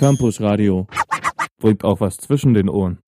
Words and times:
Campus 0.00 0.40
Radio. 0.40 0.86
Bringt 1.58 1.84
auch 1.84 2.00
was 2.00 2.16
zwischen 2.16 2.54
den 2.54 2.70
Ohren. 2.70 3.02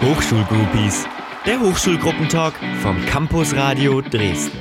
Hochschulgroupies, 0.00 1.06
der 1.44 1.60
Hochschulgruppentalk 1.60 2.54
vom 2.80 2.96
Campus 3.04 3.54
Radio 3.54 4.00
Dresden. 4.00 4.56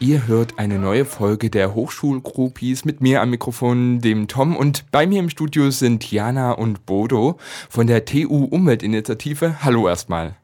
Ihr 0.00 0.26
hört 0.26 0.58
eine 0.58 0.80
neue 0.80 1.04
Folge 1.04 1.50
der 1.50 1.76
Hochschulgroupies 1.76 2.84
mit 2.84 3.00
mir 3.00 3.22
am 3.22 3.30
Mikrofon, 3.30 4.00
dem 4.00 4.26
Tom. 4.26 4.56
Und 4.56 4.90
bei 4.90 5.06
mir 5.06 5.20
im 5.20 5.30
Studio 5.30 5.70
sind 5.70 6.10
Jana 6.10 6.50
und 6.50 6.86
Bodo 6.86 7.38
von 7.68 7.86
der 7.86 8.06
TU 8.06 8.44
Umweltinitiative. 8.44 9.62
Hallo 9.62 9.86
erstmal. 9.86 10.34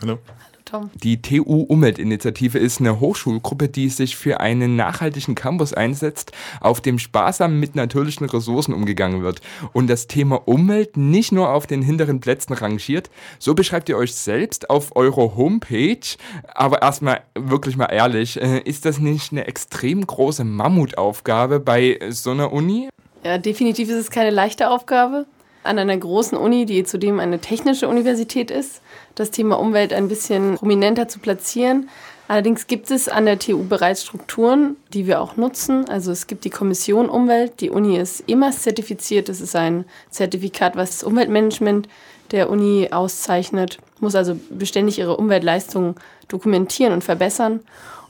Hallo. 0.00 0.20
Tom. 0.66 0.90
Die 1.02 1.22
TU 1.22 1.62
Umweltinitiative 1.62 2.58
ist 2.58 2.80
eine 2.80 3.00
Hochschulgruppe, 3.00 3.68
die 3.68 3.88
sich 3.88 4.16
für 4.16 4.40
einen 4.40 4.76
nachhaltigen 4.76 5.34
Campus 5.34 5.72
einsetzt, 5.72 6.32
auf 6.60 6.80
dem 6.80 6.98
sparsam 6.98 7.58
mit 7.58 7.74
natürlichen 7.74 8.28
Ressourcen 8.28 8.74
umgegangen 8.74 9.22
wird 9.22 9.40
und 9.72 9.88
das 9.88 10.06
Thema 10.06 10.46
Umwelt 10.46 10.96
nicht 10.96 11.32
nur 11.32 11.50
auf 11.50 11.66
den 11.66 11.82
hinteren 11.82 12.20
Plätzen 12.20 12.52
rangiert. 12.52 13.10
So 13.38 13.54
beschreibt 13.54 13.88
ihr 13.88 13.96
euch 13.96 14.14
selbst 14.14 14.68
auf 14.68 14.94
eurer 14.94 15.36
Homepage. 15.36 16.16
Aber 16.54 16.82
erstmal 16.82 17.22
wirklich 17.34 17.76
mal 17.76 17.86
ehrlich, 17.86 18.40
äh, 18.40 18.60
ist 18.60 18.84
das 18.84 18.98
nicht 18.98 19.32
eine 19.32 19.46
extrem 19.46 20.06
große 20.06 20.44
Mammutaufgabe 20.44 21.60
bei 21.60 21.98
so 22.10 22.32
einer 22.32 22.52
Uni? 22.52 22.88
Ja, 23.24 23.38
definitiv 23.38 23.88
ist 23.88 23.96
es 23.96 24.10
keine 24.10 24.30
leichte 24.30 24.70
Aufgabe. 24.70 25.26
An 25.66 25.78
einer 25.78 25.96
großen 25.96 26.38
Uni, 26.38 26.64
die 26.66 26.84
zudem 26.84 27.20
eine 27.20 27.40
technische 27.40 27.88
Universität 27.88 28.50
ist, 28.50 28.80
das 29.14 29.30
Thema 29.30 29.58
Umwelt 29.58 29.92
ein 29.92 30.08
bisschen 30.08 30.56
prominenter 30.56 31.08
zu 31.08 31.18
platzieren. 31.18 31.88
Allerdings 32.28 32.66
gibt 32.66 32.90
es 32.90 33.08
an 33.08 33.26
der 33.26 33.38
TU 33.38 33.62
bereits 33.64 34.02
Strukturen, 34.02 34.76
die 34.92 35.06
wir 35.06 35.20
auch 35.20 35.36
nutzen. 35.36 35.88
Also 35.88 36.10
es 36.10 36.26
gibt 36.26 36.44
die 36.44 36.50
Kommission 36.50 37.08
Umwelt. 37.08 37.60
Die 37.60 37.70
Uni 37.70 37.96
ist 37.96 38.24
immer 38.26 38.50
zertifiziert. 38.50 39.28
Das 39.28 39.40
ist 39.40 39.54
ein 39.54 39.84
Zertifikat, 40.10 40.76
was 40.76 40.90
das 40.90 41.04
Umweltmanagement 41.04 41.88
der 42.32 42.50
Uni 42.50 42.88
auszeichnet. 42.90 43.78
Muss 44.00 44.16
also 44.16 44.36
beständig 44.50 44.98
ihre 44.98 45.16
Umweltleistungen 45.16 45.94
dokumentieren 46.28 46.92
und 46.92 47.04
verbessern. 47.04 47.60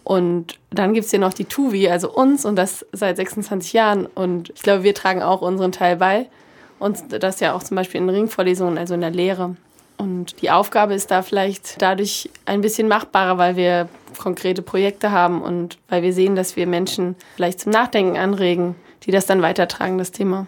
Und 0.03 0.59
dann 0.71 0.95
gibt 0.95 1.05
es 1.05 1.11
hier 1.11 1.19
noch 1.19 1.35
die 1.35 1.45
TUVI, 1.45 1.89
also 1.89 2.11
uns, 2.11 2.45
und 2.45 2.57
das 2.57 2.87
seit 2.93 3.17
26 3.17 3.73
Jahren. 3.73 4.07
Und 4.07 4.51
ich 4.55 4.63
glaube, 4.63 4.83
wir 4.85 4.95
tragen 4.95 5.21
auch 5.21 5.43
unseren 5.43 5.73
Teil 5.73 5.97
bei. 5.97 6.29
Und 6.79 7.23
das 7.23 7.41
ja 7.41 7.55
auch 7.55 7.63
zum 7.63 7.77
Beispiel 7.77 8.01
in 8.01 8.09
Ringvorlesungen, 8.09 8.79
also 8.79 8.95
in 8.95 9.01
der 9.01 9.11
Lehre. 9.11 9.57
Und 9.99 10.43
die 10.43 10.51
Aufgabe 10.51 10.95
ist 10.95 11.11
da 11.11 11.23
vielleicht 11.23 11.81
dadurch 11.81 12.29
ein 12.45 12.61
bisschen 12.61 12.87
machbarer, 12.87 13.39
weil 13.39 13.57
wir 13.57 13.89
konkrete 14.19 14.61
Projekte 14.63 15.11
haben 15.11 15.41
und 15.41 15.79
weil 15.89 16.03
wir 16.03 16.13
sehen, 16.13 16.37
dass 16.37 16.57
wir 16.57 16.67
Menschen 16.67 17.17
vielleicht 17.37 17.61
zum 17.61 17.73
Nachdenken 17.73 18.17
anregen, 18.17 18.75
die 19.05 19.11
das 19.11 19.27
dann 19.27 19.41
weitertragen, 19.41 19.97
das 19.97 20.13
Thema. 20.13 20.47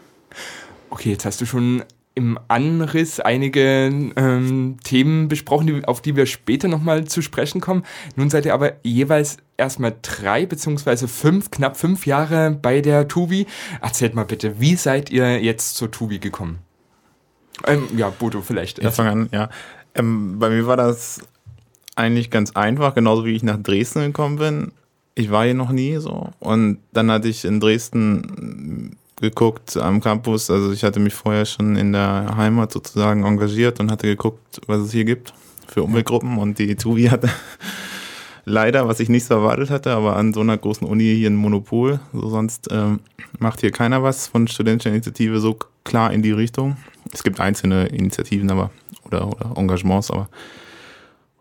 Okay, 0.90 1.10
jetzt 1.10 1.24
hast 1.24 1.40
du 1.40 1.46
schon 1.46 1.82
im 2.14 2.38
Anriss 2.48 3.20
einige 3.20 4.10
ähm, 4.16 4.76
Themen 4.82 5.28
besprochen, 5.28 5.84
auf 5.84 6.02
die 6.02 6.16
wir 6.16 6.26
später 6.26 6.66
nochmal 6.66 7.04
zu 7.04 7.22
sprechen 7.22 7.60
kommen. 7.60 7.84
Nun 8.16 8.28
seid 8.28 8.44
ihr 8.44 8.54
aber 8.54 8.72
jeweils 8.82 9.38
erstmal 9.58 9.94
drei 10.00 10.46
beziehungsweise 10.46 11.08
fünf, 11.08 11.50
knapp 11.50 11.76
fünf 11.76 12.06
Jahre 12.06 12.50
bei 12.50 12.80
der 12.80 13.08
Tubi. 13.08 13.46
Erzählt 13.82 14.14
mal 14.14 14.24
bitte, 14.24 14.60
wie 14.60 14.76
seid 14.76 15.10
ihr 15.10 15.42
jetzt 15.42 15.76
zur 15.76 15.90
Tubi 15.90 16.18
gekommen? 16.18 16.60
Ähm, 17.66 17.88
ja, 17.96 18.08
Bodo, 18.08 18.40
vielleicht. 18.40 18.78
Ich 18.78 18.88
fange 18.88 19.10
an, 19.10 19.28
ja. 19.32 19.50
Ähm, 19.94 20.38
bei 20.38 20.48
mir 20.48 20.66
war 20.66 20.76
das 20.76 21.20
eigentlich 21.96 22.30
ganz 22.30 22.52
einfach, 22.52 22.94
genauso 22.94 23.24
wie 23.24 23.34
ich 23.34 23.42
nach 23.42 23.60
Dresden 23.60 24.00
gekommen 24.00 24.36
bin. 24.36 24.72
Ich 25.16 25.30
war 25.32 25.44
hier 25.44 25.54
noch 25.54 25.72
nie 25.72 25.96
so. 25.96 26.30
Und 26.38 26.78
dann 26.92 27.10
hatte 27.10 27.26
ich 27.26 27.44
in 27.44 27.58
Dresden 27.58 28.96
geguckt 29.20 29.76
am 29.76 30.00
Campus. 30.00 30.48
Also 30.48 30.70
ich 30.70 30.84
hatte 30.84 31.00
mich 31.00 31.14
vorher 31.14 31.44
schon 31.44 31.74
in 31.74 31.92
der 31.92 32.36
Heimat 32.36 32.70
sozusagen 32.72 33.24
engagiert 33.24 33.80
und 33.80 33.90
hatte 33.90 34.06
geguckt, 34.06 34.60
was 34.68 34.82
es 34.82 34.92
hier 34.92 35.04
gibt 35.04 35.34
für 35.66 35.82
Umweltgruppen. 35.82 36.38
Und 36.38 36.60
die 36.60 36.76
TUI 36.76 37.06
hatte 37.06 37.28
leider, 38.48 38.88
was 38.88 39.00
ich 39.00 39.08
nicht 39.08 39.26
so 39.26 39.34
erwartet 39.34 39.70
hatte, 39.70 39.92
aber 39.92 40.16
an 40.16 40.32
so 40.32 40.40
einer 40.40 40.56
großen 40.56 40.86
Uni 40.86 41.04
hier 41.04 41.30
ein 41.30 41.36
Monopol. 41.36 42.00
So 42.12 42.28
sonst 42.28 42.68
ähm, 42.70 43.00
macht 43.38 43.60
hier 43.60 43.70
keiner 43.70 44.02
was 44.02 44.26
von 44.26 44.48
studentischer 44.48 44.90
Initiative 44.90 45.40
so 45.40 45.58
klar 45.84 46.12
in 46.12 46.22
die 46.22 46.32
Richtung. 46.32 46.76
Es 47.12 47.22
gibt 47.22 47.40
einzelne 47.40 47.86
Initiativen, 47.86 48.50
aber 48.50 48.70
oder, 49.04 49.28
oder 49.28 49.52
Engagements, 49.56 50.10
aber 50.10 50.28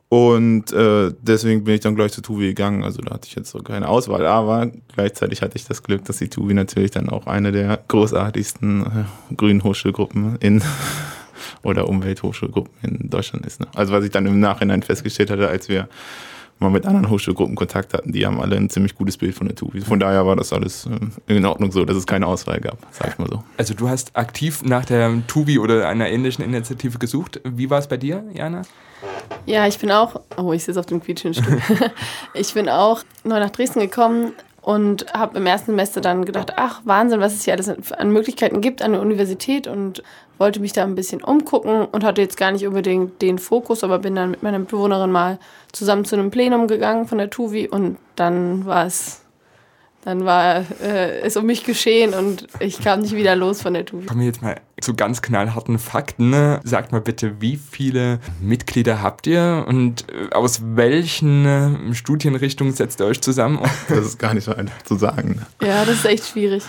und 0.10 0.72
äh, 0.72 1.12
deswegen 1.22 1.66
bin 1.66 1.76
ich 1.76 1.82
dann 1.82 1.96
gleich 1.96 2.14
zur 2.14 2.24
TUWI 2.24 2.48
gegangen. 2.48 2.84
Also 2.84 3.02
da 3.02 3.16
hatte 3.16 3.28
ich 3.28 3.36
jetzt 3.36 3.50
so 3.50 3.60
keine 3.60 3.90
Auswahl. 3.90 4.26
Aber 4.26 4.72
gleichzeitig 4.96 5.42
hatte 5.42 5.58
ich 5.58 5.66
das 5.66 5.84
Glück, 5.84 6.06
dass 6.06 6.18
die 6.18 6.30
TUWI 6.30 6.54
natürlich 6.54 6.92
dann 6.92 7.10
auch 7.10 7.28
eine 7.28 7.52
der 7.52 7.80
großartigsten 7.88 8.86
äh, 8.86 9.36
grünen 9.36 9.64
Hochschulgruppen 9.64 10.38
in 10.38 10.64
oder 11.64 11.90
Umwelthochschulgruppen 11.90 12.74
in 12.84 13.10
Deutschland 13.10 13.46
ist. 13.46 13.60
Ne? 13.60 13.68
Also 13.76 13.92
was 13.92 14.06
ich 14.06 14.12
dann 14.12 14.26
im 14.26 14.40
Nachhinein 14.40 14.82
festgestellt 14.82 15.30
hatte, 15.30 15.50
als 15.50 15.68
wir 15.68 15.90
mal 16.60 16.70
mit 16.70 16.86
anderen 16.86 17.10
Hochschulgruppen 17.10 17.56
Kontakt 17.56 17.94
hatten, 17.94 18.12
die 18.12 18.26
haben 18.26 18.40
alle 18.40 18.56
ein 18.56 18.70
ziemlich 18.70 18.96
gutes 18.96 19.18
Bild 19.18 19.36
von 19.36 19.48
der 19.48 19.56
TUWI. 19.56 19.82
Von 19.82 20.00
daher 20.00 20.26
war 20.26 20.36
das 20.36 20.54
alles 20.54 20.88
äh, 21.28 21.36
in 21.36 21.46
Ordnung 21.46 21.72
so, 21.72 21.86
dass 21.86 21.98
es 21.98 22.06
keine 22.06 22.28
Auswahl 22.28 22.60
gab, 22.60 22.78
sag 22.92 23.10
ich 23.10 23.18
mal 23.18 23.28
so. 23.30 23.44
Also 23.58 23.74
du 23.74 23.90
hast 23.90 24.16
aktiv 24.16 24.64
nach 24.64 24.86
der 24.86 25.22
TUWI 25.28 25.60
oder 25.60 25.88
einer 25.88 26.10
ähnlichen 26.10 26.44
Initiative 26.44 26.98
gesucht. 26.98 27.42
Wie 27.44 27.70
war 27.70 27.80
es 27.80 27.88
bei 27.88 27.98
dir, 27.98 28.24
Jana? 28.34 28.64
Ja, 29.46 29.68
ich 29.68 29.78
bin 29.78 29.92
auch, 29.92 30.22
oh, 30.38 30.54
ich 30.54 30.64
sitze 30.64 30.80
auf 30.80 30.86
dem 30.86 31.02
Quietschenstuhl. 31.02 31.60
ich 32.34 32.54
bin 32.54 32.70
auch 32.70 33.04
neu 33.24 33.40
nach 33.40 33.52
Dresden 33.52 33.80
gekommen 33.80 34.34
und 34.68 35.06
habe 35.14 35.38
im 35.38 35.46
ersten 35.46 35.72
Semester 35.72 36.02
dann 36.02 36.26
gedacht, 36.26 36.52
ach 36.58 36.82
Wahnsinn, 36.84 37.22
was 37.22 37.34
es 37.34 37.46
hier 37.46 37.54
alles 37.54 37.70
an 37.70 38.12
Möglichkeiten 38.12 38.60
gibt 38.60 38.82
an 38.82 38.92
der 38.92 39.02
Universität 39.02 39.66
und 39.66 40.04
wollte 40.40 40.60
mich 40.60 40.74
da 40.74 40.84
ein 40.84 40.94
bisschen 40.94 41.24
umgucken 41.24 41.86
und 41.86 42.04
hatte 42.04 42.22
jetzt 42.22 42.36
gar 42.36 42.52
nicht 42.52 42.68
unbedingt 42.68 43.22
den 43.22 43.40
Fokus, 43.40 43.86
aber 43.86 44.00
bin 44.00 44.16
dann 44.16 44.32
mit 44.32 44.44
meiner 44.44 44.60
Mitbewohnerin 44.60 45.10
mal 45.10 45.40
zusammen 45.72 46.04
zu 46.04 46.18
einem 46.18 46.32
Plenum 46.32 46.68
gegangen 46.68 47.08
von 47.08 47.18
der 47.18 47.30
TUVI 47.30 47.70
und 47.70 47.98
dann 48.18 48.66
war 48.66 48.86
es 48.86 49.22
dann 50.08 50.24
war 50.24 50.64
äh, 50.82 51.20
es 51.20 51.36
um 51.36 51.46
mich 51.46 51.66
geschehen 51.66 52.14
und 52.14 52.48
ich 52.62 52.82
kam 52.82 53.02
nicht 53.02 53.14
wieder 53.14 53.36
los 53.36 53.62
von 53.62 53.74
der 53.74 53.86
TUVI. 53.86 54.06
Kommen 54.06 54.22
wir 54.22 54.28
jetzt 54.28 54.42
mal 54.42 54.56
zu 54.80 54.96
ganz 54.96 55.22
knallharten 55.22 55.80
Fakten. 55.80 56.30
Ne? 56.30 56.62
Sagt 56.64 56.94
mal 56.94 57.02
bitte, 57.02 57.42
wie 57.42 57.58
viele 57.58 58.20
Mitglieder 58.40 59.02
habt 59.02 59.28
ihr 59.28 59.66
und 59.68 60.06
äh, 60.10 60.34
aus 60.34 60.62
welchen 60.64 61.46
äh, 61.46 61.94
Studienrichtungen 61.94 62.72
setzt 62.72 63.02
ihr 63.02 63.06
euch 63.06 63.20
zusammen? 63.20 63.60
Das 63.90 64.06
ist 64.06 64.18
gar 64.18 64.34
nicht 64.34 64.46
so 64.46 64.56
einfach 64.56 64.82
zu 64.84 64.96
sagen. 64.96 65.42
Ne? 65.60 65.68
Ja, 65.68 65.84
das 65.84 65.96
ist 65.96 66.06
echt 66.06 66.26
schwierig. 66.26 66.64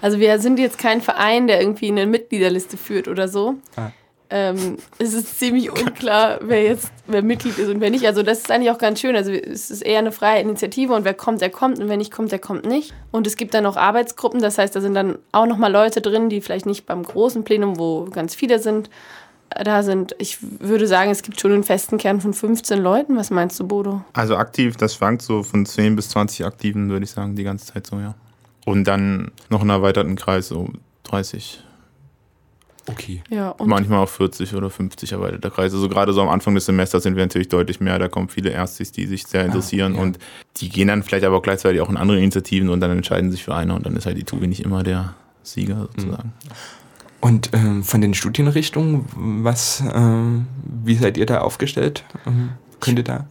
Also 0.00 0.20
wir 0.20 0.38
sind 0.38 0.60
jetzt 0.60 0.78
kein 0.78 1.00
Verein, 1.00 1.48
der 1.48 1.60
irgendwie 1.60 1.88
eine 1.88 2.06
Mitgliederliste 2.06 2.76
führt 2.76 3.08
oder 3.08 3.26
so. 3.26 3.56
Ah. 3.74 3.90
Ähm, 4.30 4.78
es 4.98 5.12
ist 5.12 5.38
ziemlich 5.38 5.70
unklar, 5.70 6.38
wer 6.42 6.62
jetzt 6.62 6.90
wer 7.06 7.22
Mitglied 7.22 7.58
ist 7.58 7.68
und 7.68 7.80
wer 7.80 7.90
nicht. 7.90 8.06
Also 8.06 8.22
das 8.22 8.38
ist 8.38 8.50
eigentlich 8.50 8.70
auch 8.70 8.78
ganz 8.78 9.00
schön. 9.00 9.14
Also 9.16 9.30
es 9.30 9.70
ist 9.70 9.82
eher 9.82 9.98
eine 9.98 10.12
freie 10.12 10.40
Initiative 10.40 10.94
und 10.94 11.04
wer 11.04 11.14
kommt, 11.14 11.40
der 11.40 11.50
kommt 11.50 11.78
und 11.78 11.88
wer 11.88 11.96
nicht 11.96 12.10
kommt, 12.10 12.32
der 12.32 12.38
kommt 12.38 12.64
nicht. 12.64 12.94
Und 13.10 13.26
es 13.26 13.36
gibt 13.36 13.54
dann 13.54 13.66
auch 13.66 13.76
Arbeitsgruppen, 13.76 14.40
das 14.40 14.58
heißt, 14.58 14.74
da 14.74 14.80
sind 14.80 14.94
dann 14.94 15.18
auch 15.32 15.46
nochmal 15.46 15.70
Leute 15.70 16.00
drin, 16.00 16.30
die 16.30 16.40
vielleicht 16.40 16.66
nicht 16.66 16.86
beim 16.86 17.02
großen 17.02 17.44
Plenum, 17.44 17.78
wo 17.78 18.06
ganz 18.06 18.34
viele 18.34 18.58
sind, 18.58 18.88
da 19.50 19.82
sind, 19.82 20.16
ich 20.18 20.38
würde 20.40 20.86
sagen, 20.86 21.10
es 21.10 21.22
gibt 21.22 21.40
schon 21.40 21.52
einen 21.52 21.62
festen 21.62 21.98
Kern 21.98 22.20
von 22.20 22.32
15 22.32 22.82
Leuten. 22.82 23.16
Was 23.16 23.30
meinst 23.30 23.60
du, 23.60 23.66
Bodo? 23.66 24.02
Also 24.12 24.36
aktiv, 24.36 24.76
das 24.76 24.94
schwankt 24.94 25.22
so 25.22 25.42
von 25.42 25.64
10 25.64 25.94
bis 25.94 26.08
20 26.08 26.44
Aktiven, 26.44 26.88
würde 26.90 27.04
ich 27.04 27.10
sagen, 27.10 27.36
die 27.36 27.44
ganze 27.44 27.72
Zeit 27.72 27.86
so, 27.86 28.00
ja. 28.00 28.14
Und 28.64 28.84
dann 28.84 29.30
noch 29.50 29.60
einen 29.60 29.70
erweiterten 29.70 30.16
Kreis, 30.16 30.48
so 30.48 30.70
30. 31.04 31.62
Okay. 32.86 33.22
Ja, 33.30 33.54
Manchmal 33.64 34.00
auch 34.00 34.08
40 34.08 34.54
oder 34.54 34.68
50 34.68 35.12
erweiterter 35.12 35.50
Kreis. 35.50 35.72
Also 35.72 35.88
gerade 35.88 36.12
so 36.12 36.20
am 36.20 36.28
Anfang 36.28 36.54
des 36.54 36.66
Semesters 36.66 37.02
sind 37.02 37.16
wir 37.16 37.24
natürlich 37.24 37.48
deutlich 37.48 37.80
mehr. 37.80 37.98
Da 37.98 38.08
kommen 38.08 38.28
viele 38.28 38.50
Erstis, 38.50 38.92
die 38.92 39.06
sich 39.06 39.26
sehr 39.26 39.42
ah, 39.42 39.44
interessieren 39.44 39.94
ah, 39.94 39.96
ja. 39.96 40.02
und 40.02 40.18
die 40.58 40.68
gehen 40.68 40.88
dann 40.88 41.02
vielleicht 41.02 41.24
aber 41.24 41.38
auch 41.38 41.42
gleichzeitig 41.42 41.80
auch 41.80 41.88
in 41.88 41.96
andere 41.96 42.18
Initiativen 42.18 42.68
und 42.68 42.80
dann 42.80 42.90
entscheiden 42.90 43.30
sich 43.30 43.44
für 43.44 43.54
eine 43.54 43.74
und 43.74 43.86
dann 43.86 43.96
ist 43.96 44.06
halt 44.06 44.18
die 44.18 44.24
TUWI 44.24 44.46
nicht 44.46 44.60
immer 44.60 44.82
der 44.82 45.14
Sieger 45.42 45.88
sozusagen. 45.94 46.32
Und 47.20 47.50
ähm, 47.54 47.84
von 47.84 48.02
den 48.02 48.12
Studienrichtungen, 48.12 49.06
was, 49.42 49.82
ähm, 49.94 50.46
wie 50.84 50.94
seid 50.94 51.16
ihr 51.16 51.26
da 51.26 51.40
aufgestellt? 51.40 52.04
Ähm, 52.26 52.50
könnt 52.80 52.98
ihr 52.98 53.04
da? 53.04 53.26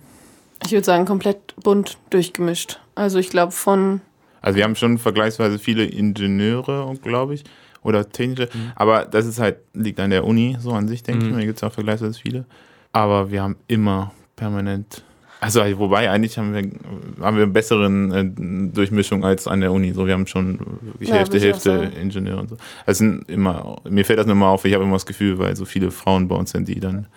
Ich 0.66 0.72
würde 0.72 0.86
sagen, 0.86 1.06
komplett 1.06 1.56
bunt 1.62 1.98
durchgemischt. 2.10 2.80
Also 2.96 3.20
ich 3.20 3.30
glaube 3.30 3.52
von 3.52 4.02
also 4.44 4.58
wir 4.58 4.66
haben 4.66 4.76
schon 4.76 4.98
vergleichsweise 4.98 5.58
viele 5.58 5.86
Ingenieure, 5.86 6.94
glaube 7.02 7.34
ich, 7.34 7.46
oder 7.84 8.10
technische, 8.10 8.50
mhm. 8.54 8.72
aber 8.76 9.06
das 9.06 9.26
ist 9.26 9.40
halt, 9.40 9.58
liegt 9.74 10.00
an 10.00 10.10
der 10.10 10.26
Uni 10.26 10.58
so 10.60 10.72
an 10.72 10.88
sich, 10.88 11.04
denke 11.04 11.26
mhm. 11.26 11.32
ich. 11.32 11.38
Mir 11.38 11.46
gibt 11.46 11.58
es 11.58 11.64
auch 11.64 11.72
vergleichsweise 11.72 12.20
viele. 12.20 12.46
Aber 12.92 13.32
wir 13.32 13.42
haben 13.42 13.56
immer 13.68 14.12
permanent 14.36 15.04
also, 15.44 15.60
wobei 15.78 16.10
eigentlich 16.10 16.38
haben 16.38 16.54
wir, 16.54 16.62
haben 17.22 17.36
wir 17.36 17.44
eine 17.44 17.48
besseren 17.48 18.12
äh, 18.14 18.72
Durchmischung 18.74 19.26
als 19.26 19.46
an 19.46 19.60
der 19.60 19.74
Uni. 19.74 19.92
So, 19.92 20.08
wir 20.08 20.14
haben 20.14 20.26
schon 20.26 20.58
wirklich 20.82 21.10
ja, 21.10 21.16
Hälfte, 21.16 21.38
Hälfte 21.38 21.92
Ingenieure 22.02 22.40
und 22.40 22.50
so. 22.50 22.58
Also 22.86 23.04
immer, 23.28 23.76
mir 23.90 24.06
fällt 24.06 24.20
das 24.20 24.26
nur 24.26 24.36
mal 24.36 24.50
auf, 24.50 24.64
ich 24.64 24.74
habe 24.74 24.86
immer 24.86 24.94
das 24.94 25.06
Gefühl, 25.06 25.38
weil 25.40 25.54
so 25.58 25.66
viele 25.66 25.92
Frauen 25.92 26.30
bei 26.30 26.36
uns 26.36 26.52
sind, 26.52 26.70
die 26.70 26.80
dann 26.80 27.08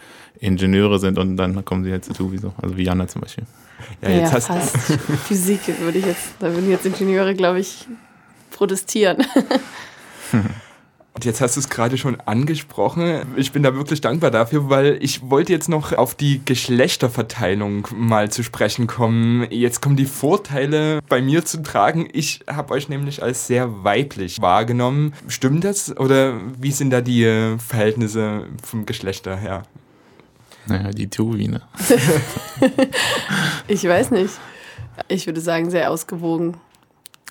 Ingenieure 0.40 0.98
sind 0.98 1.18
und 1.18 1.36
dann 1.36 1.64
kommen 1.64 1.84
sie 1.84 1.90
jetzt 1.90 2.12
zu 2.12 2.36
so. 2.36 2.52
Also 2.60 2.76
wie 2.76 2.82
Jana 2.82 3.06
zum 3.06 3.20
Beispiel. 3.20 3.44
Ja, 4.02 4.08
jetzt 4.08 4.30
ja, 4.30 4.32
hast 4.32 4.46
fast. 4.48 4.76
Physik 5.28 5.60
würde 5.80 5.98
ich 5.98 6.06
jetzt, 6.06 6.34
da 6.40 6.52
würden 6.52 6.68
jetzt 6.68 6.84
Ingenieure, 6.84 7.32
glaube 7.32 7.60
ich, 7.60 7.86
protestieren. 8.50 9.18
Und 11.16 11.24
jetzt 11.24 11.40
hast 11.40 11.56
du 11.56 11.60
es 11.60 11.70
gerade 11.70 11.96
schon 11.96 12.20
angesprochen. 12.20 13.22
Ich 13.36 13.50
bin 13.52 13.62
da 13.62 13.74
wirklich 13.74 14.02
dankbar 14.02 14.30
dafür, 14.30 14.68
weil 14.68 14.98
ich 15.00 15.30
wollte 15.30 15.50
jetzt 15.50 15.66
noch 15.66 15.94
auf 15.94 16.14
die 16.14 16.42
Geschlechterverteilung 16.44 17.88
mal 17.96 18.30
zu 18.30 18.42
sprechen 18.42 18.86
kommen. 18.86 19.46
Jetzt 19.50 19.80
kommen 19.80 19.96
die 19.96 20.04
Vorteile 20.04 21.00
bei 21.08 21.22
mir 21.22 21.42
zu 21.46 21.62
tragen. 21.62 22.06
Ich 22.12 22.40
habe 22.46 22.74
euch 22.74 22.90
nämlich 22.90 23.22
als 23.22 23.46
sehr 23.46 23.82
weiblich 23.82 24.42
wahrgenommen. 24.42 25.14
Stimmt 25.26 25.64
das? 25.64 25.96
Oder 25.96 26.38
wie 26.60 26.70
sind 26.70 26.90
da 26.90 27.00
die 27.00 27.24
äh, 27.24 27.56
Verhältnisse 27.56 28.44
vom 28.62 28.84
Geschlechter 28.84 29.38
her? 29.38 29.62
Naja, 30.66 30.90
die 30.90 31.08
Tuvi, 31.08 31.48
ne? 31.48 31.62
ich 33.68 33.82
weiß 33.84 34.10
nicht. 34.10 34.34
Ich 35.08 35.26
würde 35.26 35.40
sagen, 35.40 35.70
sehr 35.70 35.90
ausgewogen. 35.90 36.58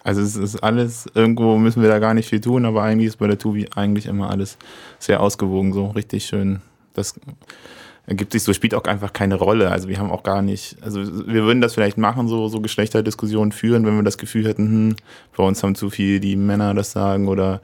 Also 0.06 0.22
es 0.22 0.36
ist 0.36 0.58
alles, 0.58 1.08
irgendwo 1.16 1.58
müssen 1.58 1.82
wir 1.82 1.90
da 1.90 1.98
gar 1.98 2.14
nicht 2.14 2.30
viel 2.30 2.40
tun, 2.40 2.66
aber 2.66 2.84
eigentlich 2.84 3.08
ist 3.08 3.18
bei 3.18 3.26
der 3.26 3.40
Tubi 3.40 3.68
eigentlich 3.74 4.06
immer 4.06 4.30
alles 4.30 4.60
sehr 5.00 5.20
ausgewogen, 5.20 5.74
so 5.74 5.88
richtig 5.88 6.28
schön. 6.28 6.62
Das 6.94 7.20
ergibt 8.06 8.32
sich 8.32 8.44
so, 8.44 8.54
spielt 8.54 8.76
auch 8.76 8.84
einfach 8.84 9.14
keine 9.14 9.34
Rolle. 9.34 9.72
Also 9.72 9.88
wir 9.88 9.98
haben 9.98 10.12
auch 10.12 10.22
gar 10.22 10.44
nicht, 10.44 10.78
also 10.82 11.02
wir 11.02 11.44
würden 11.44 11.60
das 11.60 11.74
vielleicht 11.74 11.98
machen, 11.98 12.28
so, 12.28 12.50
so 12.50 12.62
Geschlechterdiskussionen 12.62 13.52
führen, 13.52 13.84
wenn 13.84 13.96
wir 13.96 14.04
das 14.04 14.20
Gefühl 14.20 14.48
hätten, 14.48 14.68
hm, 14.68 14.96
bei 15.36 15.44
uns 15.44 15.64
haben 15.64 15.74
zu 15.74 15.90
viel 15.90 16.20
die 16.20 16.36
Männer 16.36 16.76
das 16.76 16.92
sagen 16.92 17.28
oder 17.28 17.62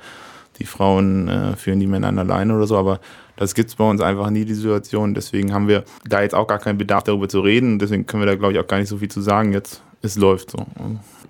die 0.58 0.66
Frauen 0.66 1.28
äh, 1.28 1.56
führen 1.56 1.80
die 1.80 1.86
Männer 1.86 2.08
alleine 2.08 2.56
oder 2.56 2.66
so, 2.66 2.76
aber 2.76 3.00
das 3.36 3.54
gibt 3.54 3.70
es 3.70 3.76
bei 3.76 3.88
uns 3.88 4.02
einfach 4.02 4.32
nie, 4.32 4.46
die 4.46 4.56
Situation. 4.56 5.14
Deswegen 5.14 5.54
haben 5.54 5.68
wir 5.68 5.84
da 6.08 6.24
jetzt 6.24 6.34
auch 6.34 6.48
gar 6.48 6.60
keinen 6.60 6.80
Bedarf 6.80 7.04
darüber 7.04 7.30
zu 7.30 7.40
reden. 7.40 7.78
Deswegen 7.78 8.08
können 8.08 8.24
wir 8.24 8.28
da, 8.28 8.36
glaube 8.36 8.54
ich, 8.54 8.60
auch 8.60 8.68
gar 8.68 8.78
nicht 8.78 8.90
so 8.90 8.98
viel 8.98 9.10
zu 9.10 9.22
sagen 9.22 9.54
jetzt. 9.54 9.82
Es 10.04 10.16
läuft 10.16 10.52
so. 10.52 10.66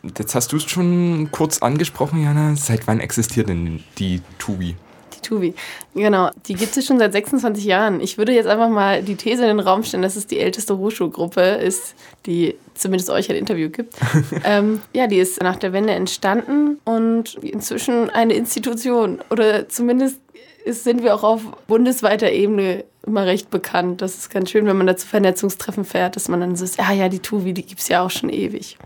Jetzt 0.04 0.34
hast 0.36 0.52
du 0.52 0.58
es 0.58 0.64
schon 0.64 1.30
kurz 1.32 1.62
angesprochen, 1.62 2.24
Jana. 2.24 2.56
Seit 2.56 2.88
wann 2.88 3.00
existiert 3.00 3.50
denn 3.50 3.84
die 4.00 4.22
Tubi? 4.40 4.76
Die 5.16 5.22
Tubi, 5.22 5.54
genau. 5.94 6.32
Die 6.48 6.56
gibt 6.56 6.76
es 6.76 6.86
schon 6.86 6.98
seit 6.98 7.14
26 7.14 7.64
Jahren. 7.66 8.00
Ich 8.00 8.18
würde 8.18 8.34
jetzt 8.34 8.48
einfach 8.48 8.70
mal 8.70 9.04
die 9.04 9.16
These 9.16 9.44
in 9.44 9.50
den 9.50 9.60
Raum 9.60 9.84
stellen, 9.84 10.02
dass 10.02 10.16
es 10.16 10.26
die 10.26 10.40
älteste 10.40 10.78
Hochschulgruppe 10.78 11.42
ist, 11.42 11.94
die 12.26 12.56
zumindest 12.74 13.12
euch 13.12 13.30
ein 13.30 13.36
Interview 13.36 13.70
gibt. 13.70 13.96
ähm, 14.44 14.82
ja, 14.94 15.06
die 15.06 15.18
ist 15.18 15.42
nach 15.44 15.58
der 15.58 15.74
Wende 15.74 15.94
entstanden 15.94 16.80
und 16.84 17.36
inzwischen 17.36 18.10
eine 18.10 18.34
Institution. 18.34 19.20
Oder 19.30 19.70
zumindest 19.70 20.20
ist, 20.66 20.84
sind 20.84 21.04
wir 21.04 21.14
auch 21.14 21.24
auf 21.24 21.42
bundesweiter 21.68 22.32
Ebene 22.32 22.86
immer 23.06 23.26
recht 23.26 23.52
bekannt. 23.52 24.02
Das 24.02 24.16
ist 24.16 24.30
ganz 24.30 24.50
schön, 24.50 24.66
wenn 24.66 24.78
man 24.78 24.88
da 24.88 24.98
zu 24.98 25.08
Vernetzungstreffen 25.08 25.86
fährt, 25.86 26.16
dass 26.16 26.28
man 26.28 26.40
dann 26.40 26.56
so 26.56 26.64
ist, 26.64 26.80
ah 26.80 26.94
ja, 26.94 27.10
die 27.10 27.20
Tuvi, 27.20 27.54
die 27.54 27.66
gibt 27.66 27.82
es 27.82 27.88
ja 27.88 28.04
auch 28.04 28.12
schon 28.12 28.30
ewig. 28.30 28.78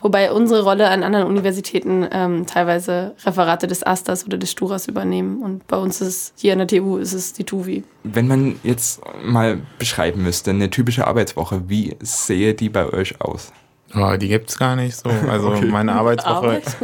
Wobei 0.00 0.32
unsere 0.32 0.62
Rolle 0.62 0.88
an 0.88 1.02
anderen 1.02 1.26
Universitäten 1.26 2.06
ähm, 2.10 2.46
teilweise 2.46 3.14
Referate 3.24 3.66
des 3.66 3.86
Asters 3.86 4.24
oder 4.24 4.38
des 4.38 4.50
Sturas 4.50 4.88
übernehmen. 4.88 5.42
Und 5.42 5.66
bei 5.66 5.76
uns 5.76 6.00
ist 6.00 6.32
hier 6.36 6.52
an 6.52 6.58
der 6.58 6.68
TU 6.68 6.96
ist 6.96 7.12
es 7.12 7.32
die 7.32 7.44
TUVI. 7.44 7.84
Wenn 8.04 8.26
man 8.26 8.56
jetzt 8.62 9.02
mal 9.22 9.60
beschreiben 9.78 10.22
müsste, 10.22 10.50
eine 10.50 10.70
typische 10.70 11.06
Arbeitswoche, 11.06 11.68
wie 11.68 11.96
sehe 12.00 12.54
die 12.54 12.68
bei 12.70 12.90
euch 12.90 13.20
aus? 13.20 13.52
Oh, 13.94 14.16
die 14.16 14.28
gibt 14.28 14.50
es 14.50 14.56
gar 14.56 14.76
nicht 14.76 14.96
so. 14.96 15.10
Also 15.28 15.48
okay. 15.48 15.64
meine 15.64 15.92
Arbeitswoche, 15.92 16.34
Arbeit? 16.34 16.76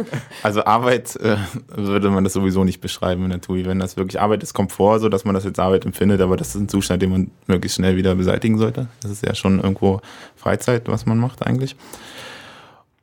also 0.43 0.65
Arbeit 0.65 1.15
äh, 1.17 1.37
würde 1.73 2.09
man 2.09 2.25
das 2.25 2.33
sowieso 2.33 2.65
nicht 2.65 2.81
beschreiben 2.81 3.23
in 3.23 3.29
der 3.29 3.39
TUI. 3.39 3.65
Wenn 3.65 3.79
das 3.79 3.95
wirklich 3.95 4.19
Arbeit 4.19 4.43
ist, 4.43 4.53
kommt 4.53 4.73
vor, 4.73 4.99
so 4.99 5.07
dass 5.07 5.23
man 5.23 5.33
das 5.33 5.45
jetzt 5.45 5.59
Arbeit 5.59 5.85
empfindet, 5.85 6.19
aber 6.19 6.35
das 6.35 6.49
ist 6.49 6.55
ein 6.55 6.69
Zustand, 6.69 7.01
den 7.01 7.11
man 7.11 7.31
möglichst 7.47 7.77
schnell 7.77 7.95
wieder 7.95 8.13
beseitigen 8.15 8.57
sollte. 8.57 8.87
Das 9.01 9.09
ist 9.09 9.25
ja 9.25 9.33
schon 9.35 9.59
irgendwo 9.61 10.01
Freizeit, 10.35 10.83
was 10.87 11.05
man 11.05 11.17
macht 11.17 11.45
eigentlich. 11.45 11.77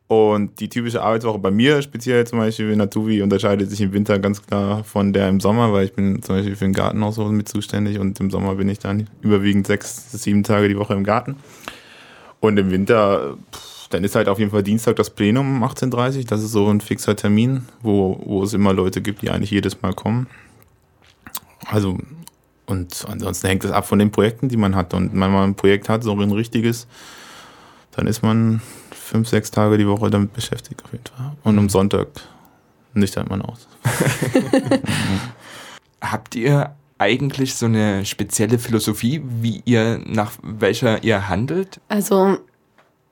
Und 0.07 0.61
die 0.61 0.69
typische 0.69 1.03
Arbeitswoche 1.03 1.39
bei 1.39 1.51
mir, 1.51 1.81
speziell 1.81 2.27
zum 2.27 2.39
Beispiel 2.39 2.71
in 2.71 2.79
der 2.79 2.91
Tuvi, 2.91 3.23
unterscheidet 3.23 3.71
sich 3.71 3.81
im 3.81 3.93
Winter 3.93 4.19
ganz 4.19 4.43
klar 4.43 4.85
von 4.85 5.15
der 5.15 5.29
im 5.29 5.41
Sommer, 5.41 5.73
weil 5.73 5.87
ich 5.87 5.95
bin 5.95 6.23
zum 6.23 6.37
Beispiel 6.37 6.57
für 6.57 6.67
den 6.67 6.75
Garten 6.75 7.03
auch 7.03 7.13
so 7.13 7.25
mit 7.27 7.49
zuständig 7.49 7.99
und 7.99 8.21
im 8.21 8.31
Sommer 8.31 8.55
bin 8.57 8.69
ich 8.69 8.79
dann 8.79 9.09
überwiegend 9.23 9.67
sechs 9.67 10.13
sieben 10.13 10.43
Tage 10.43 10.69
die 10.69 10.77
Woche 10.77 10.93
im 10.93 11.05
Garten. 11.05 11.37
Und 12.41 12.59
im 12.59 12.71
Winter, 12.71 13.39
pff, 13.51 13.89
dann 13.89 14.05
ist 14.05 14.15
halt 14.15 14.29
auf 14.29 14.39
jeden 14.39 14.51
Fall 14.51 14.63
Dienstag 14.63 14.97
das 14.97 15.09
Plenum 15.09 15.63
um 15.63 15.65
18.30 15.65 16.19
Uhr. 16.19 16.25
Das 16.25 16.43
ist 16.43 16.53
so 16.53 16.69
ein 16.69 16.83
fixer 16.83 17.17
Termin, 17.17 17.65
wo, 17.81 18.21
wo 18.25 18.43
es 18.43 18.53
immer 18.53 18.75
Leute 18.75 19.01
gibt, 19.01 19.23
die 19.23 19.31
eigentlich 19.31 19.53
jedes 19.53 19.81
Mal 19.81 19.95
kommen. 19.95 20.27
Also, 21.67 21.97
und 22.67 23.07
ansonsten 23.09 23.47
hängt 23.47 23.65
es 23.65 23.71
ab 23.71 23.87
von 23.87 23.99
den 23.99 24.11
Projekten, 24.11 24.51
die 24.51 24.59
man 24.59 24.77
hat. 24.77 24.93
Und 24.93 25.13
wenn 25.13 25.19
man 25.19 25.51
ein 25.51 25.55
Projekt 25.55 25.89
hat, 25.89 26.03
so 26.03 26.13
ein 26.13 26.33
richtiges, 26.33 26.87
dann 27.93 28.07
ist 28.07 28.23
man 28.23 28.61
fünf, 29.15 29.29
sechs 29.29 29.53
Tage 29.53 29.79
die 29.79 29.87
Woche 29.87 30.11
damit 30.11 30.33
beschäftigt 30.33 30.83
auf 30.85 30.91
jeden 30.91 31.05
Fall. 31.07 31.37
Und 31.45 31.57
am 31.57 31.69
Sonntag 31.69 32.09
nüchtern 32.95 33.27
man 33.31 33.43
aus. 33.43 33.69
Habt 36.01 36.35
ihr 36.35 36.75
eigentlich 36.99 37.55
so 37.55 37.67
eine 37.67 38.05
spezielle 38.05 38.59
Philosophie, 38.59 39.23
wie 39.25 39.63
ihr 39.67 40.01
nach 40.05 40.33
welcher 40.43 41.05
ihr 41.05 41.29
handelt? 41.29 41.81
Also 41.89 42.39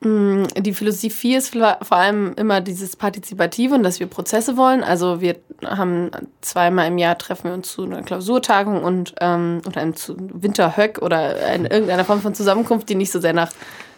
mm, 0.00 0.42
die 0.58 0.74
Philosophie 0.74 1.36
ist 1.36 1.54
vor 1.54 1.92
allem 1.92 2.34
immer 2.34 2.60
dieses 2.60 2.96
Partizipative 2.96 3.76
und 3.76 3.84
dass 3.84 4.00
wir 4.00 4.08
Prozesse 4.08 4.56
wollen. 4.56 4.82
Also 4.82 5.20
wir 5.20 5.36
haben 5.64 6.10
zweimal 6.40 6.88
im 6.88 6.98
Jahr 6.98 7.16
treffen 7.16 7.44
wir 7.44 7.54
uns 7.54 7.70
zu 7.70 7.84
einer 7.84 8.02
Klausurtagung 8.02 8.82
und 8.82 9.14
ähm, 9.20 9.60
oder 9.68 9.80
einem 9.80 9.94
Winterhöck 10.32 10.98
oder 11.00 11.54
in 11.54 11.64
irgendeiner 11.64 12.04
Form 12.04 12.20
von 12.20 12.34
Zusammenkunft, 12.34 12.88
die 12.88 12.96
nicht 12.96 13.12
so 13.12 13.20
sehr 13.20 13.34
nach 13.34 13.52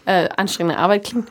äh, 0.05 0.29
anstrengender 0.37 0.79
Arbeit 0.79 1.05
klingt 1.05 1.31